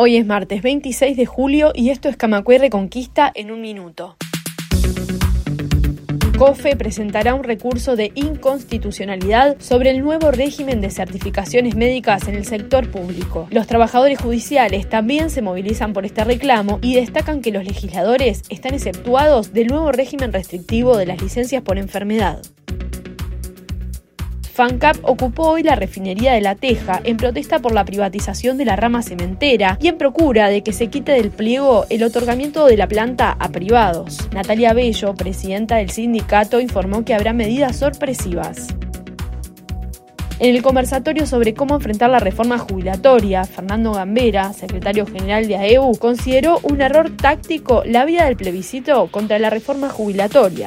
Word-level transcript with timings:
Hoy 0.00 0.16
es 0.16 0.24
martes 0.24 0.62
26 0.62 1.16
de 1.16 1.26
julio 1.26 1.72
y 1.74 1.90
esto 1.90 2.08
es 2.08 2.16
Camacue 2.16 2.56
Reconquista 2.58 3.32
en 3.34 3.50
un 3.50 3.60
minuto. 3.60 4.16
COFE 6.38 6.76
presentará 6.76 7.34
un 7.34 7.42
recurso 7.42 7.96
de 7.96 8.12
inconstitucionalidad 8.14 9.56
sobre 9.58 9.90
el 9.90 10.04
nuevo 10.04 10.30
régimen 10.30 10.80
de 10.80 10.90
certificaciones 10.90 11.74
médicas 11.74 12.28
en 12.28 12.36
el 12.36 12.44
sector 12.44 12.88
público. 12.92 13.48
Los 13.50 13.66
trabajadores 13.66 14.20
judiciales 14.20 14.88
también 14.88 15.30
se 15.30 15.42
movilizan 15.42 15.92
por 15.92 16.06
este 16.06 16.22
reclamo 16.22 16.78
y 16.80 16.94
destacan 16.94 17.42
que 17.42 17.50
los 17.50 17.64
legisladores 17.64 18.44
están 18.50 18.74
exceptuados 18.74 19.52
del 19.52 19.66
nuevo 19.66 19.90
régimen 19.90 20.32
restrictivo 20.32 20.96
de 20.96 21.06
las 21.06 21.20
licencias 21.20 21.64
por 21.64 21.76
enfermedad. 21.76 22.40
FANCAP 24.58 24.96
ocupó 25.02 25.50
hoy 25.50 25.62
la 25.62 25.76
refinería 25.76 26.32
de 26.32 26.40
La 26.40 26.56
Teja 26.56 27.00
en 27.04 27.16
protesta 27.16 27.60
por 27.60 27.72
la 27.72 27.84
privatización 27.84 28.58
de 28.58 28.64
la 28.64 28.74
rama 28.74 29.04
cementera 29.04 29.78
y 29.80 29.86
en 29.86 29.96
procura 29.96 30.48
de 30.48 30.64
que 30.64 30.72
se 30.72 30.88
quite 30.88 31.12
del 31.12 31.30
pliego 31.30 31.86
el 31.90 32.02
otorgamiento 32.02 32.66
de 32.66 32.76
la 32.76 32.88
planta 32.88 33.36
a 33.38 33.50
privados. 33.50 34.28
Natalia 34.32 34.72
Bello, 34.72 35.14
presidenta 35.14 35.76
del 35.76 35.90
sindicato, 35.90 36.58
informó 36.58 37.04
que 37.04 37.14
habrá 37.14 37.32
medidas 37.32 37.76
sorpresivas. 37.76 38.74
En 40.40 40.56
el 40.56 40.60
conversatorio 40.60 41.24
sobre 41.24 41.54
cómo 41.54 41.76
enfrentar 41.76 42.10
la 42.10 42.18
reforma 42.18 42.58
jubilatoria, 42.58 43.44
Fernando 43.44 43.92
Gambera, 43.92 44.52
secretario 44.54 45.06
general 45.06 45.46
de 45.46 45.54
AEU, 45.54 45.96
consideró 46.00 46.58
un 46.64 46.80
error 46.80 47.12
táctico 47.16 47.84
la 47.86 48.04
vía 48.04 48.24
del 48.24 48.36
plebiscito 48.36 49.06
contra 49.12 49.38
la 49.38 49.50
reforma 49.50 49.88
jubilatoria. 49.88 50.66